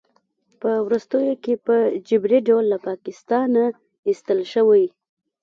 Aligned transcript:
په 0.59 0.69
وروستیو 0.85 1.33
کې 1.43 1.53
په 1.65 1.75
جبري 2.07 2.39
ډول 2.47 2.65
له 2.73 2.77
پاکستانه 2.87 3.63
ایستل 4.07 4.39
شوی 4.53 4.83